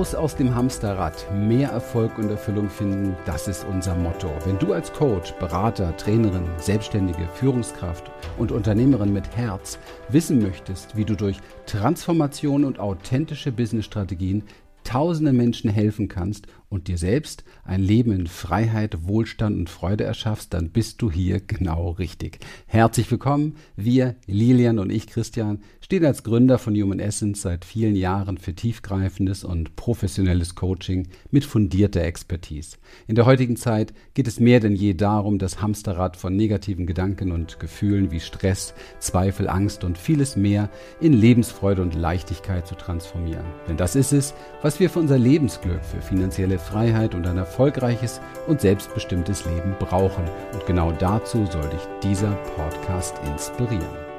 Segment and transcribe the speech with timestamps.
[0.00, 4.30] Raus aus dem Hamsterrad, mehr Erfolg und Erfüllung finden, das ist unser Motto.
[4.46, 9.78] Wenn du als Coach, Berater, Trainerin, Selbstständige, Führungskraft und Unternehmerin mit Herz
[10.08, 14.44] wissen möchtest, wie du durch Transformation und authentische Businessstrategien
[14.84, 20.54] tausenden Menschen helfen kannst und dir selbst ein Leben in Freiheit, Wohlstand und Freude erschaffst,
[20.54, 22.38] dann bist du hier genau richtig.
[22.66, 23.56] Herzlich willkommen.
[23.76, 28.54] Wir, Lilian und ich, Christian, stehen als Gründer von Human Essence seit vielen Jahren für
[28.54, 32.76] tiefgreifendes und professionelles Coaching mit fundierter Expertise.
[33.08, 37.32] In der heutigen Zeit geht es mehr denn je darum, das Hamsterrad von negativen Gedanken
[37.32, 43.46] und Gefühlen wie Stress, Zweifel, Angst und vieles mehr in Lebensfreude und Leichtigkeit zu transformieren.
[43.66, 48.20] Denn das ist es, was wir für unser Lebensglück, für finanzielle Freiheit und ein erfolgreiches
[48.46, 50.22] und selbstbestimmtes Leben brauchen.
[50.52, 54.09] Und genau dazu soll dich dieser Podcast inspirieren.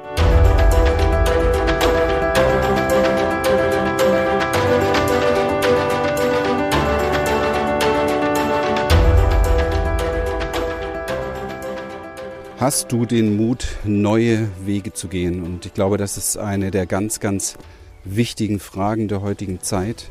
[12.62, 15.42] Hast du den Mut, neue Wege zu gehen?
[15.42, 17.56] Und ich glaube, das ist eine der ganz, ganz
[18.04, 20.10] wichtigen Fragen der heutigen Zeit.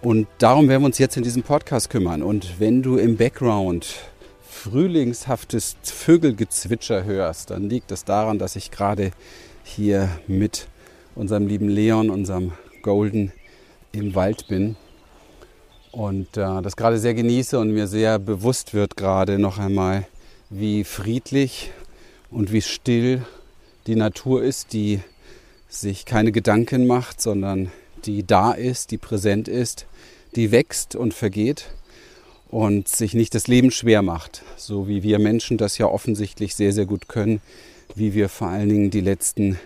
[0.00, 2.22] Und darum werden wir uns jetzt in diesem Podcast kümmern.
[2.22, 3.94] Und wenn du im Background
[4.48, 9.10] frühlingshaftes Vögelgezwitscher hörst, dann liegt es daran, dass ich gerade
[9.62, 10.66] hier mit
[11.14, 13.32] unserem lieben Leon, unserem Golden,
[13.92, 14.76] im Wald bin
[15.92, 20.06] und äh, das gerade sehr genieße und mir sehr bewusst wird gerade noch einmal,
[20.50, 21.70] wie friedlich
[22.30, 23.24] und wie still
[23.86, 25.00] die Natur ist, die
[25.68, 27.70] sich keine Gedanken macht, sondern
[28.04, 29.86] die da ist, die präsent ist,
[30.34, 31.70] die wächst und vergeht
[32.48, 36.72] und sich nicht das Leben schwer macht, so wie wir Menschen das ja offensichtlich sehr,
[36.72, 37.40] sehr gut können,
[37.94, 39.58] wie wir vor allen Dingen die letzten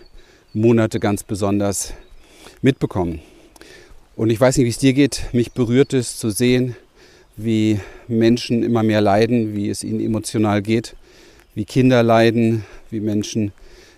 [0.53, 1.93] Monate ganz besonders
[2.61, 3.21] mitbekommen.
[4.15, 6.75] Und ich weiß nicht, wie es dir geht, mich berührt es zu sehen,
[7.37, 10.95] wie Menschen immer mehr leiden, wie es ihnen emotional geht,
[11.53, 13.51] wie Kinder leiden, wie Menschen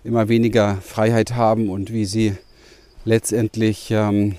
[0.04, 2.34] immer weniger Freiheit haben und wie sie
[3.06, 4.36] letztendlich ähm,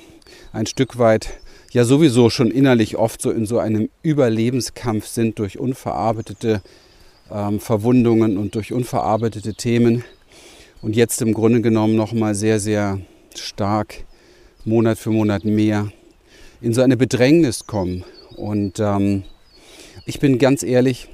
[0.52, 1.38] ein Stück weit
[1.72, 6.62] ja sowieso schon innerlich oft so in so einem Überlebenskampf sind durch unverarbeitete
[7.30, 10.04] ähm, Verwundungen und durch unverarbeitete Themen.
[10.80, 13.00] Und jetzt im Grunde genommen noch mal sehr sehr
[13.36, 14.04] stark
[14.64, 15.92] Monat für Monat mehr
[16.60, 18.04] in so eine Bedrängnis kommen
[18.38, 19.24] und ähm,
[20.06, 21.08] ich bin ganz ehrlich,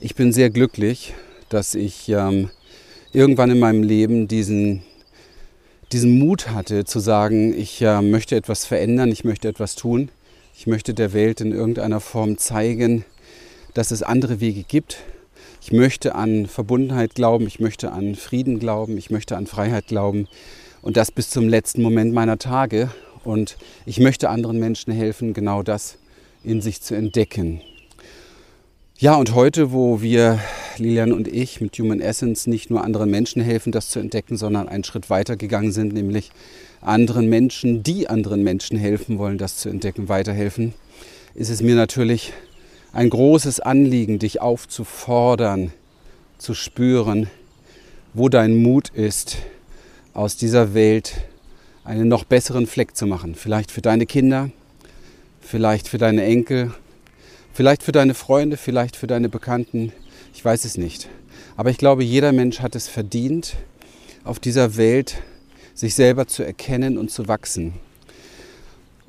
[0.00, 1.14] ich bin sehr glücklich,
[1.48, 2.50] dass ich ähm,
[3.12, 4.82] irgendwann in meinem Leben diesen
[5.92, 10.10] diesen Mut hatte zu sagen, ich äh, möchte etwas verändern, ich möchte etwas tun,
[10.54, 13.04] ich möchte der Welt in irgendeiner Form zeigen,
[13.74, 14.98] dass es andere Wege gibt.
[15.62, 20.28] Ich möchte an Verbundenheit glauben, ich möchte an Frieden glauben, ich möchte an Freiheit glauben
[20.82, 22.90] und das bis zum letzten Moment meiner Tage.
[23.26, 23.56] Und
[23.86, 25.98] ich möchte anderen Menschen helfen, genau das
[26.44, 27.60] in sich zu entdecken.
[28.98, 30.40] Ja, und heute, wo wir,
[30.76, 34.68] Lilian und ich, mit Human Essence nicht nur anderen Menschen helfen, das zu entdecken, sondern
[34.68, 36.32] einen Schritt weiter gegangen sind, nämlich
[36.80, 40.74] anderen Menschen, die anderen Menschen helfen wollen, das zu entdecken, weiterhelfen,
[41.34, 42.32] ist es mir natürlich
[42.92, 45.72] ein großes Anliegen, dich aufzufordern,
[46.38, 47.28] zu spüren,
[48.14, 49.36] wo dein Mut ist,
[50.12, 51.14] aus dieser Welt
[51.88, 53.34] einen noch besseren Fleck zu machen.
[53.34, 54.50] Vielleicht für deine Kinder,
[55.40, 56.72] vielleicht für deine Enkel,
[57.58, 59.92] Vielleicht für deine Freunde, vielleicht für deine Bekannten,
[60.32, 61.08] ich weiß es nicht.
[61.56, 63.56] Aber ich glaube, jeder Mensch hat es verdient,
[64.22, 65.16] auf dieser Welt
[65.74, 67.72] sich selber zu erkennen und zu wachsen.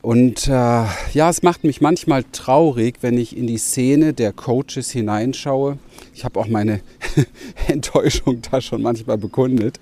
[0.01, 4.90] Und äh, ja, es macht mich manchmal traurig, wenn ich in die Szene der Coaches
[4.90, 5.78] hineinschaue.
[6.16, 6.79] Ich habe auch meine
[7.67, 9.79] Enttäuschung da schon manchmal bekundet,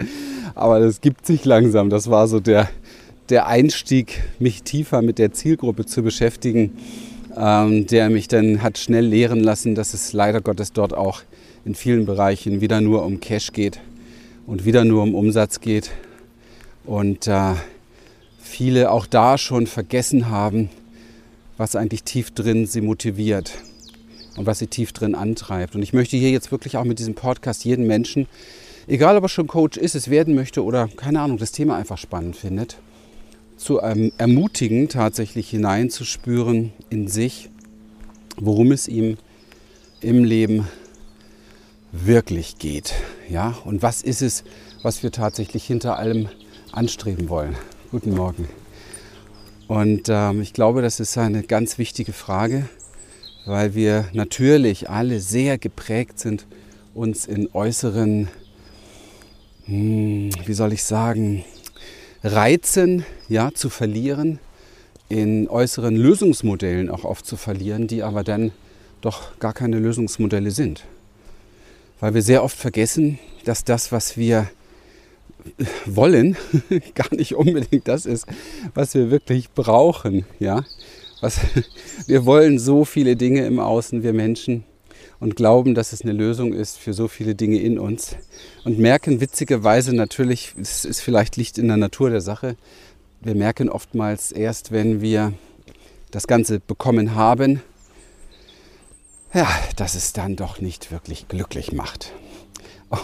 [0.56, 1.90] aber das gibt sich langsam.
[1.90, 2.68] Das war so der,
[3.30, 6.74] der Einstieg, mich tiefer mit der Zielgruppe zu beschäftigen
[7.38, 11.22] ähm, der mich dann hat schnell lehren lassen, dass es leider Gottes dort auch
[11.66, 13.80] in vielen Bereichen wieder nur um Cash geht
[14.48, 15.92] und wieder nur um Umsatz geht.
[16.86, 17.54] Und äh,
[18.40, 20.70] viele auch da schon vergessen haben,
[21.58, 23.52] was eigentlich tief drin sie motiviert
[24.38, 25.76] und was sie tief drin antreibt.
[25.76, 28.28] Und ich möchte hier jetzt wirklich auch mit diesem Podcast jeden Menschen,
[28.88, 31.98] egal ob er schon Coach ist, es werden möchte oder keine Ahnung, das Thema einfach
[31.98, 32.78] spannend findet,
[33.58, 37.50] zu ähm, ermutigen, tatsächlich hineinzuspüren in sich,
[38.38, 39.18] worum es ihm
[40.00, 40.68] im Leben
[41.92, 42.94] wirklich geht.
[43.30, 43.58] Ja?
[43.66, 44.44] Und was ist es,
[44.84, 46.30] was wir tatsächlich hinter allem
[46.72, 47.56] anstreben wollen?
[47.92, 48.48] Guten Morgen.
[49.68, 52.70] Und ähm, ich glaube, das ist eine ganz wichtige Frage,
[53.46, 56.46] weil wir natürlich alle sehr geprägt sind,
[56.94, 58.30] uns in äußeren,
[59.66, 61.44] hm, wie soll ich sagen,
[62.24, 64.40] Reizen ja, zu verlieren,
[65.10, 68.52] in äußeren Lösungsmodellen auch oft zu verlieren, die aber dann
[69.02, 70.84] doch gar keine Lösungsmodelle sind.
[72.00, 74.50] Weil wir sehr oft vergessen, dass das, was wir
[75.86, 76.36] wollen,
[76.96, 78.26] gar nicht unbedingt das ist,
[78.74, 80.26] was wir wirklich brauchen.
[80.40, 80.64] Ja?
[81.22, 81.40] Was,
[82.06, 84.64] wir wollen so viele Dinge im Außen, wir Menschen,
[85.20, 88.16] und glauben, dass es eine Lösung ist für so viele Dinge in uns.
[88.64, 92.56] Und merken witzigerweise natürlich, es ist vielleicht Licht in der Natur der Sache,
[93.22, 95.34] wir merken oftmals erst, wenn wir
[96.12, 97.62] das Ganze bekommen haben,
[99.34, 102.14] ja, dass es dann doch nicht wirklich glücklich macht.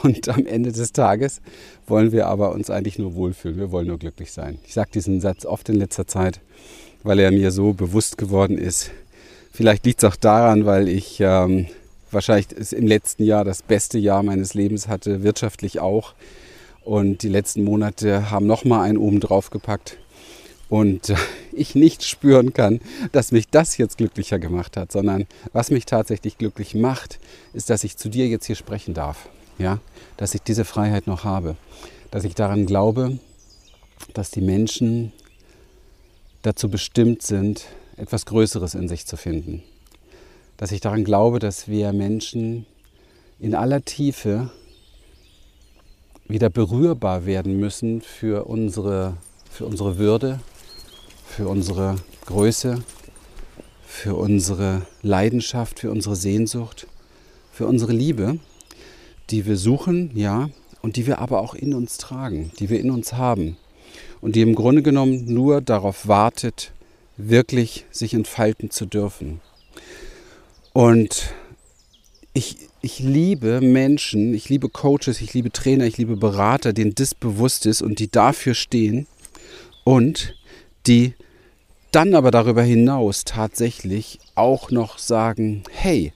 [0.03, 1.41] Und am Ende des Tages
[1.87, 3.57] wollen wir aber uns eigentlich nur wohlfühlen.
[3.57, 4.59] Wir wollen nur glücklich sein.
[4.65, 6.39] Ich sage diesen Satz oft in letzter Zeit,
[7.03, 8.91] weil er mir so bewusst geworden ist.
[9.51, 11.67] Vielleicht liegt es auch daran, weil ich ähm,
[12.13, 16.13] wahrscheinlich im letzten Jahr das beste Jahr meines Lebens hatte, wirtschaftlich auch.
[16.83, 19.97] Und die letzten Monate haben nochmal einen oben drauf gepackt
[20.69, 21.13] und
[21.53, 22.79] ich nicht spüren kann,
[23.11, 27.19] dass mich das jetzt glücklicher gemacht hat, sondern was mich tatsächlich glücklich macht,
[27.53, 29.29] ist, dass ich zu dir jetzt hier sprechen darf.
[29.59, 29.79] Ja,
[30.17, 31.55] dass ich diese Freiheit noch habe,
[32.09, 33.19] dass ich daran glaube,
[34.15, 35.13] dass die Menschen
[36.41, 37.65] dazu bestimmt sind,
[37.95, 39.63] etwas Größeres in sich zu finden.
[40.57, 42.65] Dass ich daran glaube, dass wir Menschen
[43.39, 44.51] in aller Tiefe
[46.27, 49.17] wieder berührbar werden müssen für unsere,
[49.49, 50.39] für unsere Würde,
[51.25, 51.95] für unsere
[52.25, 52.83] Größe,
[53.85, 56.87] für unsere Leidenschaft, für unsere Sehnsucht,
[57.51, 58.39] für unsere Liebe,
[59.29, 60.49] die wir suchen, ja,
[60.81, 63.57] und die wir aber auch in uns tragen, die wir in uns haben
[64.21, 66.71] und die im Grunde genommen nur darauf wartet,
[67.17, 69.41] wirklich sich entfalten zu dürfen.
[70.73, 71.33] Und
[72.33, 77.13] ich, ich liebe Menschen, ich liebe Coaches, ich liebe Trainer, ich liebe Berater, denen das
[77.13, 79.07] bewusst ist und die dafür stehen
[79.83, 80.35] und
[80.87, 81.13] die
[81.91, 86.11] dann aber darüber hinaus tatsächlich auch noch sagen, hey,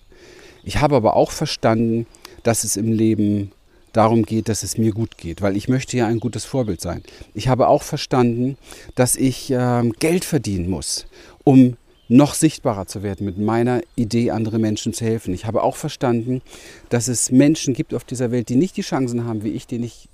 [0.63, 2.07] ich habe aber auch verstanden,
[2.41, 3.51] dass es im Leben
[3.93, 7.03] darum geht, dass es mir gut geht, weil ich möchte ja ein gutes Vorbild sein.
[7.35, 8.57] Ich habe auch verstanden,
[8.95, 11.05] dass ich äh, Geld verdienen muss,
[11.43, 11.77] um
[12.09, 15.33] noch sichtbarer zu werden mit meiner Idee, andere Menschen zu helfen.
[15.33, 16.41] Ich habe auch verstanden,
[16.89, 19.83] dass es Menschen gibt auf dieser Welt, die nicht die Chancen haben wie ich, denen
[19.83, 20.07] ich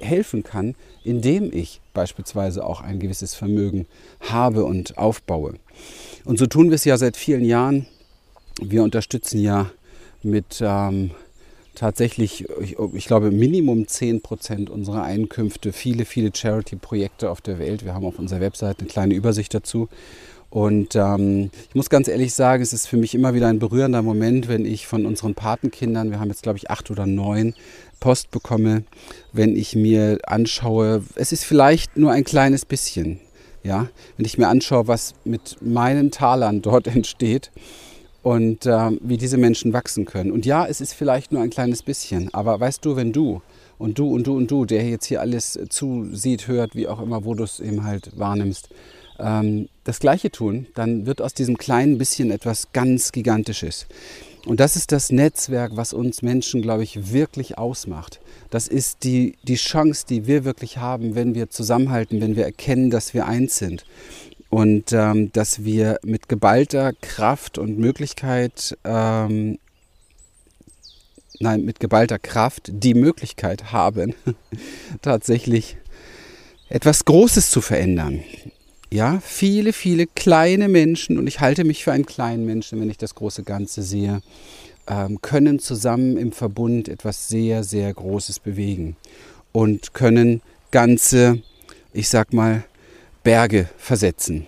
[0.00, 3.86] helfen kann, indem ich beispielsweise auch ein gewisses Vermögen
[4.20, 5.54] habe und aufbaue.
[6.24, 7.86] Und so tun wir es ja seit vielen Jahren.
[8.60, 9.70] Wir unterstützen ja
[10.22, 11.10] mit ähm,
[11.74, 17.84] tatsächlich, ich, ich, glaube, Minimum 10 Prozent unserer Einkünfte viele, viele Charity-Projekte auf der Welt.
[17.84, 19.88] Wir haben auf unserer Website eine kleine Übersicht dazu.
[20.54, 24.02] Und ähm, ich muss ganz ehrlich sagen, es ist für mich immer wieder ein berührender
[24.02, 27.54] Moment, wenn ich von unseren Patenkindern, wir haben jetzt glaube ich acht oder neun,
[27.98, 28.84] Post bekomme,
[29.32, 33.18] wenn ich mir anschaue, es ist vielleicht nur ein kleines bisschen,
[33.64, 37.50] ja, wenn ich mir anschaue, was mit meinen Talern dort entsteht
[38.22, 40.30] und äh, wie diese Menschen wachsen können.
[40.30, 43.42] Und ja, es ist vielleicht nur ein kleines bisschen, aber weißt du, wenn du
[43.76, 47.24] und du und du und du, der jetzt hier alles zusieht, hört, wie auch immer,
[47.24, 48.68] wo du es eben halt wahrnimmst,
[49.18, 53.86] ähm, das Gleiche tun, dann wird aus diesem kleinen bisschen etwas ganz Gigantisches.
[54.46, 58.20] Und das ist das Netzwerk, was uns Menschen, glaube ich, wirklich ausmacht.
[58.50, 62.90] Das ist die, die Chance, die wir wirklich haben, wenn wir zusammenhalten, wenn wir erkennen,
[62.90, 63.84] dass wir eins sind.
[64.50, 69.58] Und ähm, dass wir mit geballter Kraft und Möglichkeit, ähm,
[71.40, 74.14] nein, mit geballter Kraft die Möglichkeit haben,
[75.02, 75.76] tatsächlich
[76.68, 78.22] etwas Großes zu verändern.
[78.94, 82.96] Ja, viele, viele kleine Menschen, und ich halte mich für einen kleinen Menschen, wenn ich
[82.96, 84.20] das große Ganze sehe,
[84.86, 88.94] ähm, können zusammen im Verbund etwas sehr, sehr Großes bewegen
[89.50, 91.42] und können ganze,
[91.92, 92.62] ich sag mal,
[93.24, 94.46] Berge versetzen.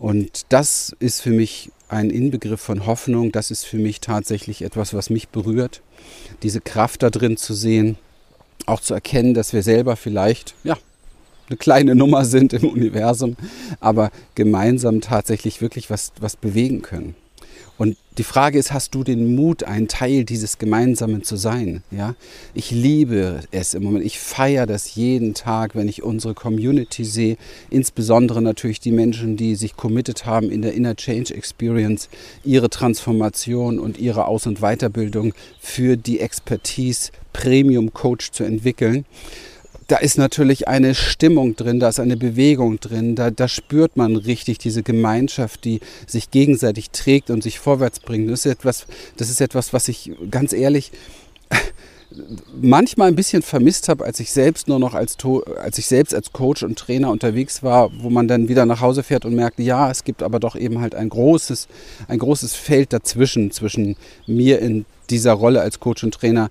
[0.00, 3.30] Und das ist für mich ein Inbegriff von Hoffnung.
[3.30, 5.80] Das ist für mich tatsächlich etwas, was mich berührt.
[6.42, 7.98] Diese Kraft da drin zu sehen,
[8.66, 10.76] auch zu erkennen, dass wir selber vielleicht, ja,
[11.48, 13.36] eine kleine Nummer sind im Universum,
[13.80, 17.14] aber gemeinsam tatsächlich wirklich was, was bewegen können.
[17.78, 21.82] Und die Frage ist, hast du den Mut, ein Teil dieses Gemeinsamen zu sein?
[21.90, 22.14] Ja?
[22.54, 24.06] Ich liebe es im Moment.
[24.06, 27.36] Ich feiere das jeden Tag, wenn ich unsere Community sehe.
[27.68, 32.08] Insbesondere natürlich die Menschen, die sich committed haben in der Inner Change Experience,
[32.44, 39.04] ihre Transformation und ihre Aus- und Weiterbildung für die Expertise Premium Coach zu entwickeln
[39.88, 44.16] da ist natürlich eine Stimmung drin, da ist eine Bewegung drin, da, da spürt man
[44.16, 48.30] richtig diese Gemeinschaft, die sich gegenseitig trägt und sich vorwärts bringt.
[48.30, 50.90] Das ist etwas, das ist etwas was ich ganz ehrlich
[52.60, 55.16] manchmal ein bisschen vermisst habe, als ich selbst nur noch als,
[55.62, 59.04] als ich selbst als Coach und Trainer unterwegs war, wo man dann wieder nach Hause
[59.04, 61.68] fährt und merkt, ja, es gibt aber doch eben halt ein großes,
[62.08, 66.50] ein großes Feld dazwischen, zwischen mir in dieser Rolle als Coach und Trainer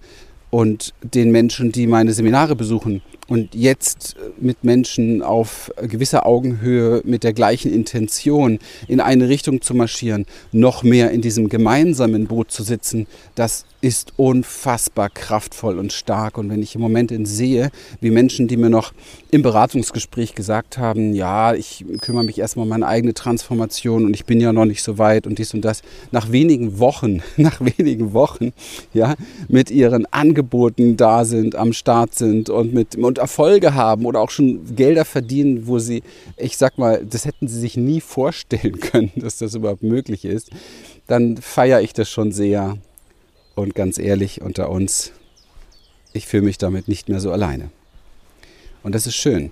[0.51, 7.23] und den Menschen, die meine Seminare besuchen und jetzt mit Menschen auf gewisser Augenhöhe mit
[7.23, 12.63] der gleichen Intention in eine Richtung zu marschieren, noch mehr in diesem gemeinsamen Boot zu
[12.63, 16.39] sitzen, das ist unfassbar kraftvoll und stark.
[16.39, 17.69] Und wenn ich im Moment sehe,
[18.01, 18.93] wie Menschen, die mir noch
[19.29, 24.25] im Beratungsgespräch gesagt haben, ja, ich kümmere mich erstmal um meine eigene Transformation und ich
[24.25, 28.13] bin ja noch nicht so weit und dies und das, nach wenigen Wochen, nach wenigen
[28.13, 28.53] Wochen,
[28.93, 29.13] ja,
[29.49, 34.29] mit ihren Angeboten da sind, am Start sind und mit und Erfolge haben oder auch
[34.29, 36.03] schon Gelder verdienen, wo sie,
[36.37, 40.49] ich sag mal, das hätten sie sich nie vorstellen können, dass das überhaupt möglich ist,
[41.07, 42.77] dann feiere ich das schon sehr
[43.55, 45.11] und ganz ehrlich unter uns,
[46.13, 47.69] ich fühle mich damit nicht mehr so alleine.
[48.83, 49.51] Und das ist schön.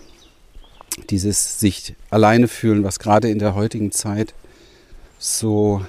[1.10, 4.34] Dieses sich alleine fühlen, was gerade in der heutigen Zeit
[5.18, 5.84] so,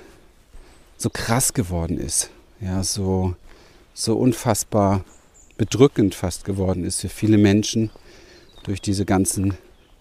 [0.97, 2.31] so krass geworden ist.
[2.61, 3.35] Ja, so,
[3.93, 5.04] so unfassbar
[5.57, 7.91] bedrückend fast geworden ist für viele Menschen
[8.65, 9.55] durch diese ganzen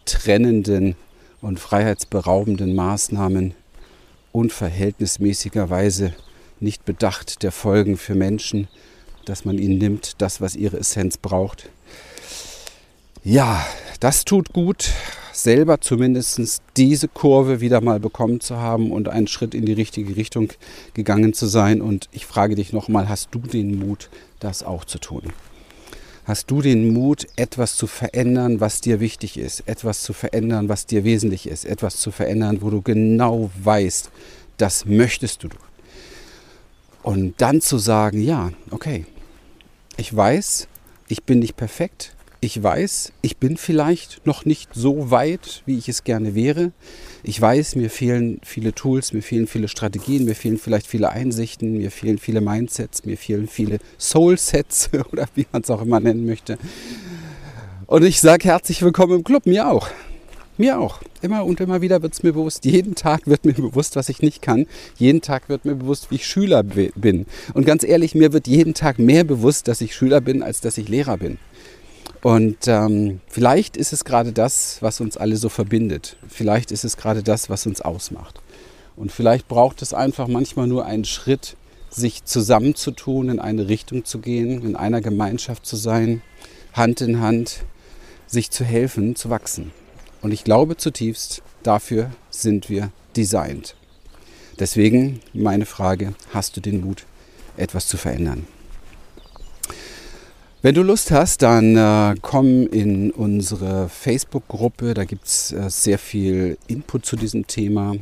[0.05, 0.95] trennenden
[1.41, 3.53] und freiheitsberaubenden Maßnahmen
[4.31, 6.13] unverhältnismäßigerweise
[6.59, 8.67] nicht bedacht der Folgen für Menschen,
[9.25, 11.69] dass man ihnen nimmt, das, was ihre Essenz braucht.
[13.23, 13.65] Ja,
[13.99, 14.91] das tut gut,
[15.33, 20.15] selber zumindest diese Kurve wieder mal bekommen zu haben und einen Schritt in die richtige
[20.15, 20.49] Richtung
[20.93, 21.81] gegangen zu sein.
[21.81, 24.09] Und ich frage dich nochmal, hast du den Mut,
[24.39, 25.23] das auch zu tun?
[26.25, 30.85] Hast du den Mut, etwas zu verändern, was dir wichtig ist, etwas zu verändern, was
[30.85, 34.09] dir wesentlich ist, etwas zu verändern, wo du genau weißt,
[34.57, 35.49] das möchtest du.
[37.01, 39.05] Und dann zu sagen, ja, okay,
[39.97, 40.69] ich weiß,
[41.09, 42.15] ich bin nicht perfekt.
[42.43, 46.73] Ich weiß, ich bin vielleicht noch nicht so weit, wie ich es gerne wäre.
[47.23, 51.77] Ich weiß, mir fehlen viele Tools, mir fehlen viele Strategien, mir fehlen vielleicht viele Einsichten,
[51.77, 56.25] mir fehlen viele Mindsets, mir fehlen viele Soul-Sets oder wie man es auch immer nennen
[56.25, 56.57] möchte.
[57.85, 59.87] Und ich sage herzlich willkommen im Club, mir auch.
[60.57, 60.99] Mir auch.
[61.21, 62.65] Immer und immer wieder wird es mir bewusst.
[62.65, 64.67] Jeden Tag wird mir bewusst, was ich nicht kann.
[64.97, 67.25] Jeden Tag wird mir bewusst, wie ich Schüler bin.
[67.53, 70.77] Und ganz ehrlich, mir wird jeden Tag mehr bewusst, dass ich Schüler bin, als dass
[70.77, 71.37] ich Lehrer bin.
[72.21, 76.17] Und ähm, vielleicht ist es gerade das, was uns alle so verbindet.
[76.27, 78.41] Vielleicht ist es gerade das, was uns ausmacht.
[78.95, 81.57] Und vielleicht braucht es einfach manchmal nur einen Schritt,
[81.89, 86.21] sich zusammenzutun, in eine Richtung zu gehen, in einer Gemeinschaft zu sein,
[86.73, 87.65] Hand in Hand,
[88.25, 89.71] sich zu helfen, zu wachsen.
[90.21, 93.75] Und ich glaube zutiefst, dafür sind wir designt.
[94.59, 97.05] Deswegen meine Frage, hast du den Mut,
[97.57, 98.47] etwas zu verändern?
[100.65, 104.93] Wenn du Lust hast, dann äh, komm in unsere Facebook-Gruppe.
[104.93, 107.97] Da gibt es äh, sehr viel Input zu diesem Thema.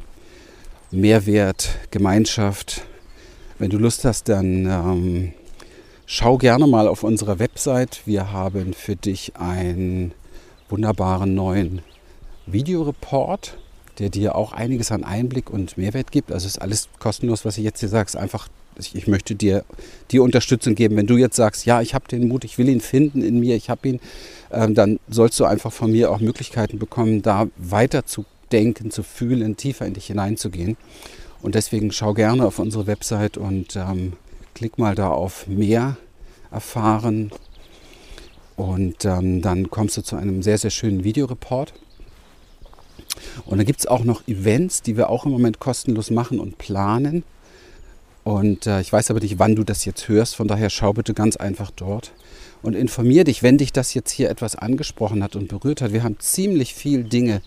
[0.92, 2.84] Mehrwert, Gemeinschaft.
[3.58, 5.34] Wenn du Lust hast, dann ähm,
[6.06, 8.02] schau gerne mal auf unserer Website.
[8.06, 10.14] Wir haben für dich einen
[10.70, 11.82] wunderbaren neuen
[12.46, 13.58] Videoreport,
[13.98, 16.32] der dir auch einiges an Einblick und Mehrwert gibt.
[16.32, 19.64] Also ist alles kostenlos, was ich jetzt hier sage, ist einfach, ich möchte dir
[20.12, 20.96] die Unterstützung geben.
[20.96, 23.56] Wenn du jetzt sagst, ja, ich habe den Mut, ich will ihn finden in mir,
[23.56, 24.00] ich habe ihn,
[24.52, 29.04] ähm, dann sollst du einfach von mir auch Möglichkeiten bekommen, da weiter zu denken, zu
[29.04, 30.78] fühlen, tiefer in dich hineinzugehen.
[31.42, 34.14] Und deswegen schau gerne auf unsere Website und ähm,
[34.54, 35.98] klick mal da auf mehr
[36.52, 37.32] erfahren.
[38.56, 41.74] Und ähm, dann kommst du zu einem sehr, sehr schönen Videoreport.
[43.46, 46.58] Und dann gibt es auch noch Events, die wir auch im Moment kostenlos machen und
[46.58, 47.24] planen.
[48.24, 51.14] Und äh, ich weiß aber nicht, wann du das jetzt hörst, von daher schau bitte
[51.14, 52.12] ganz einfach dort
[52.62, 55.94] und informier dich, wenn dich das jetzt hier etwas angesprochen hat und berührt hat.
[55.94, 57.42] Wir haben ziemlich viel Dinge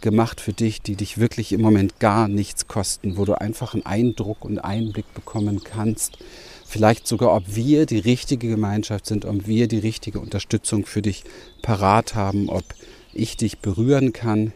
[0.00, 3.84] gemacht für dich, die dich wirklich im Moment gar nichts kosten, wo du einfach einen
[3.84, 6.18] Eindruck und Einblick bekommen kannst.
[6.64, 11.24] Vielleicht sogar, ob wir die richtige Gemeinschaft sind, ob wir die richtige Unterstützung für dich
[11.62, 12.64] parat haben, ob
[13.12, 14.52] ich dich berühren kann,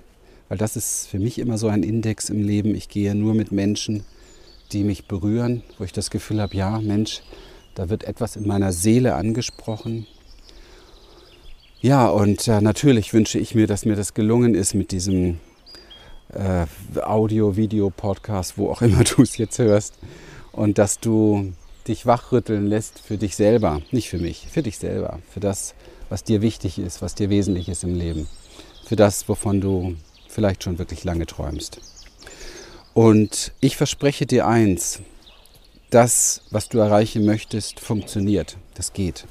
[0.49, 2.75] weil das ist für mich immer so ein Index im Leben.
[2.75, 4.05] Ich gehe nur mit Menschen,
[4.73, 7.23] die mich berühren, wo ich das Gefühl habe, ja, Mensch,
[7.75, 10.07] da wird etwas in meiner Seele angesprochen.
[11.81, 15.39] Ja, und äh, natürlich wünsche ich mir, dass mir das gelungen ist mit diesem
[16.33, 16.67] äh,
[17.01, 19.99] Audio, Video, Podcast, wo auch immer du es jetzt hörst.
[20.53, 21.53] Und dass du
[21.87, 25.75] dich wachrütteln lässt für dich selber, nicht für mich, für dich selber, für das,
[26.09, 28.29] was dir wichtig ist, was dir wesentlich ist im Leben,
[28.87, 29.97] für das, wovon du
[30.29, 31.81] vielleicht schon wirklich lange träumst.
[32.95, 35.01] Und ich verspreche dir eins,
[35.91, 38.57] das, was du erreichen möchtest, funktioniert.
[38.75, 39.27] Das geht.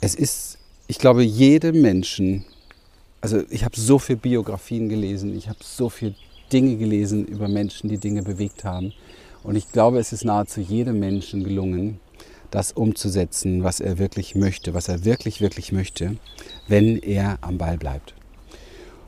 [0.00, 2.44] es ist, ich glaube, jedem Menschen,
[3.20, 6.14] also ich habe so viele Biografien gelesen, ich habe so viele
[6.52, 8.92] Dinge gelesen über Menschen, die Dinge bewegt haben.
[9.42, 12.00] Und ich glaube, es ist nahezu jedem Menschen gelungen,
[12.50, 16.16] das umzusetzen, was er wirklich möchte, was er wirklich, wirklich möchte,
[16.66, 18.14] wenn er am Ball bleibt.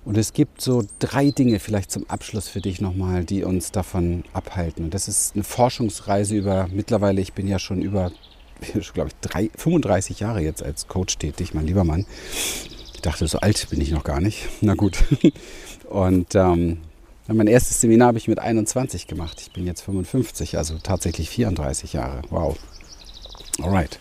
[0.04, 4.25] Und es gibt so drei Dinge vielleicht zum Abschluss für dich nochmal, die uns davon
[4.32, 4.85] abhalten.
[4.85, 8.11] Und das ist eine Forschungsreise über, mittlerweile, ich bin ja schon über,
[8.94, 12.06] glaube ich, drei, 35 Jahre jetzt als Coach tätig, mein lieber Mann.
[12.94, 14.49] Ich dachte, so alt bin ich noch gar nicht.
[14.61, 15.04] Na gut.
[15.88, 16.78] Und ähm,
[17.28, 19.40] mein erstes Seminar habe ich mit 21 gemacht.
[19.40, 22.23] Ich bin jetzt 55, also tatsächlich 34 Jahre.
[22.30, 22.59] Wow.
[23.61, 24.00] Alright.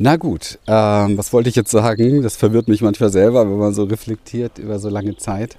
[0.00, 2.22] Na gut, ähm, was wollte ich jetzt sagen?
[2.22, 5.58] Das verwirrt mich manchmal selber, wenn man so reflektiert über so lange Zeit.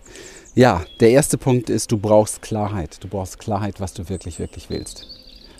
[0.56, 3.04] Ja, der erste Punkt ist, du brauchst Klarheit.
[3.04, 5.06] Du brauchst Klarheit, was du wirklich, wirklich willst.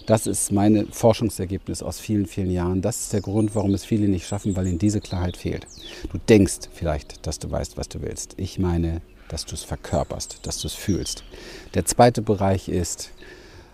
[0.06, 2.82] Das ist mein Forschungsergebnis aus vielen, vielen Jahren.
[2.82, 5.68] Das ist der Grund, warum es viele nicht schaffen, weil ihnen diese Klarheit fehlt.
[6.12, 8.36] Du denkst vielleicht, dass du weißt, was du willst.
[8.38, 11.26] Ich meine, dass du es verkörperst, dass du es fühlst.
[11.74, 13.12] Der zweite Bereich ist,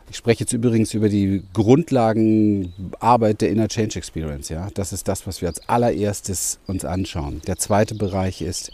[0.09, 4.49] ich spreche jetzt übrigens über die Grundlagenarbeit der Inner Change Experience.
[4.49, 4.69] Ja?
[4.73, 7.41] Das ist das, was wir als allererstes uns anschauen.
[7.47, 8.71] Der zweite Bereich ist,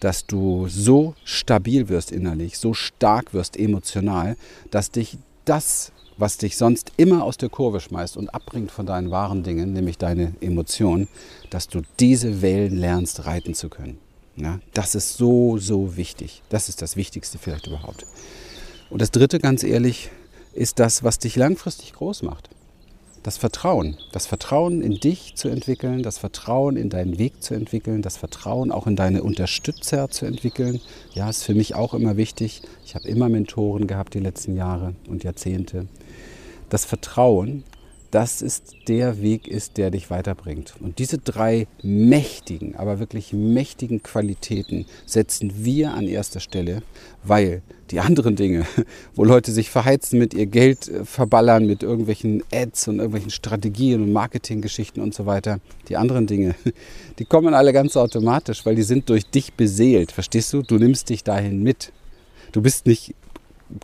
[0.00, 4.36] dass du so stabil wirst innerlich, so stark wirst emotional,
[4.70, 9.10] dass dich das, was dich sonst immer aus der Kurve schmeißt und abbringt von deinen
[9.10, 11.08] wahren Dingen, nämlich deine Emotionen,
[11.50, 13.98] dass du diese Wellen lernst, reiten zu können.
[14.36, 14.58] Ja?
[14.72, 16.42] Das ist so, so wichtig.
[16.48, 18.04] Das ist das Wichtigste vielleicht überhaupt.
[18.90, 20.10] Und das Dritte, ganz ehrlich,
[20.54, 22.48] ist das, was dich langfristig groß macht.
[23.22, 23.96] Das Vertrauen.
[24.12, 28.70] Das Vertrauen in dich zu entwickeln, das Vertrauen in deinen Weg zu entwickeln, das Vertrauen
[28.70, 30.78] auch in deine Unterstützer zu entwickeln.
[31.14, 32.60] Ja, ist für mich auch immer wichtig.
[32.84, 35.86] Ich habe immer Mentoren gehabt die letzten Jahre und Jahrzehnte.
[36.68, 37.64] Das Vertrauen
[38.14, 40.74] das ist der Weg ist, der dich weiterbringt.
[40.78, 46.84] Und diese drei mächtigen, aber wirklich mächtigen Qualitäten setzen wir an erster Stelle,
[47.24, 48.66] weil die anderen Dinge,
[49.16, 54.00] wo Leute sich verheizen mit ihr Geld äh, verballern, mit irgendwelchen Ads und irgendwelchen Strategien
[54.00, 56.54] und Marketinggeschichten und so weiter, die anderen Dinge,
[57.18, 60.12] die kommen alle ganz automatisch, weil die sind durch dich beseelt.
[60.12, 60.62] Verstehst du?
[60.62, 61.92] Du nimmst dich dahin mit.
[62.52, 63.16] Du bist nicht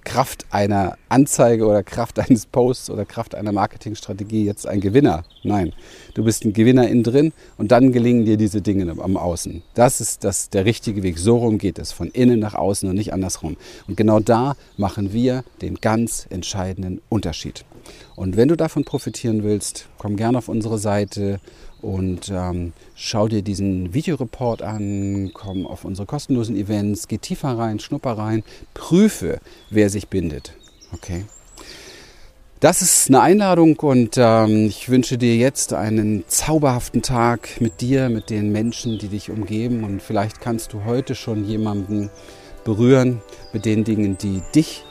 [0.04, 5.24] Kraft einer Anzeige oder Kraft eines Posts oder Kraft einer Marketingstrategie jetzt ein Gewinner.
[5.42, 5.72] Nein,
[6.14, 9.62] du bist ein Gewinner innen drin und dann gelingen dir diese Dinge am Außen.
[9.74, 11.18] Das ist das, der richtige Weg.
[11.18, 13.56] So rum geht es, von innen nach außen und nicht andersrum.
[13.88, 17.64] Und genau da machen wir den ganz entscheidenden Unterschied.
[18.16, 21.40] Und wenn du davon profitieren willst, komm gerne auf unsere Seite
[21.82, 27.78] und ähm, schau dir diesen Videoreport an, komm auf unsere kostenlosen Events, geh tiefer rein,
[27.78, 28.42] schnupper rein,
[28.74, 29.40] prüfe,
[29.70, 30.54] wer sich bindet.
[30.92, 31.24] Okay?
[32.60, 38.10] Das ist eine Einladung und ähm, ich wünsche dir jetzt einen zauberhaften Tag mit dir,
[38.10, 42.10] mit den Menschen, die dich umgeben und vielleicht kannst du heute schon jemanden
[42.64, 43.22] berühren
[43.54, 44.84] mit den Dingen, die dich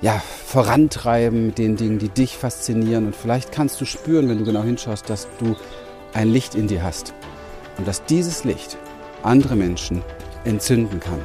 [0.00, 4.44] ja, vorantreiben, mit den Dingen, die dich faszinieren und vielleicht kannst du spüren, wenn du
[4.44, 5.56] genau hinschaust, dass du
[6.12, 7.14] ein Licht in dir hast
[7.76, 8.76] und dass dieses Licht
[9.22, 10.02] andere Menschen
[10.44, 11.20] entzünden kann.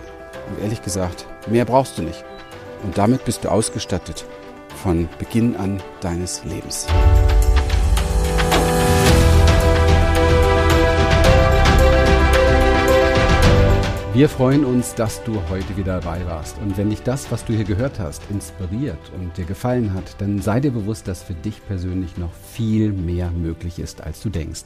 [0.49, 2.23] Und ehrlich gesagt, mehr brauchst du nicht.
[2.83, 4.25] Und damit bist du ausgestattet
[4.81, 6.87] von Beginn an deines Lebens.
[14.13, 16.59] Wir freuen uns, dass du heute wieder dabei warst.
[16.59, 20.39] Und wenn dich das, was du hier gehört hast, inspiriert und dir gefallen hat, dann
[20.39, 24.65] sei dir bewusst, dass für dich persönlich noch viel mehr möglich ist, als du denkst.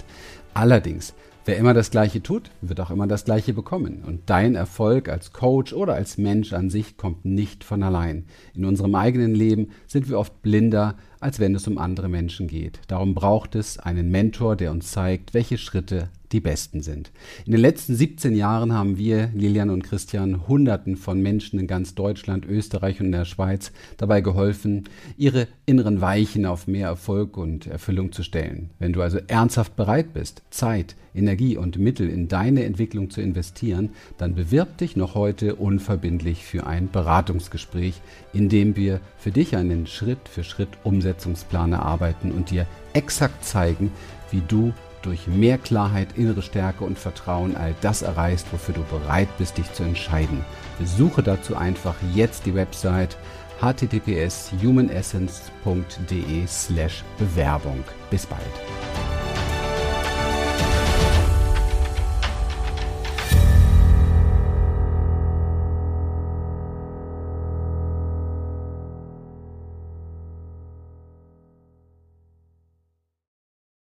[0.54, 1.14] Allerdings,
[1.48, 4.04] wer immer das Gleiche tut, wird auch immer das Gleiche bekommen.
[4.06, 8.26] Und dein Erfolg als Coach oder als Mensch an sich kommt nicht von allein.
[8.54, 12.82] In unserem eigenen Leben sind wir oft blinder, als wenn es um andere Menschen geht.
[12.88, 17.12] Darum braucht es einen Mentor, der uns zeigt, welche Schritte die besten sind.
[17.46, 21.96] In den letzten 17 Jahren haben wir, Lilian und Christian, Hunderten von Menschen in ganz
[21.96, 24.84] Deutschland, Österreich und der Schweiz dabei geholfen,
[25.18, 28.72] ihre inneren Weichen auf mehr Erfolg und Erfüllung zu stellen.
[28.78, 33.90] Wenn du also ernsthaft bereit bist, Zeit, Energie und Mittel in deine Entwicklung zu investieren,
[34.18, 38.02] dann bewirb dich noch heute unverbindlich für ein Beratungsgespräch,
[38.34, 43.92] in dem wir für dich einen Schritt für Schritt Umsetzungsplan erarbeiten und dir exakt zeigen,
[44.32, 49.30] wie du durch mehr Klarheit, innere Stärke und Vertrauen all das erreichst, wofür du bereit
[49.38, 50.44] bist, dich zu entscheiden.
[50.80, 53.18] Besuche dazu einfach jetzt die Website
[53.62, 57.84] https humanessence.de slash Bewerbung.
[58.10, 59.17] Bis bald.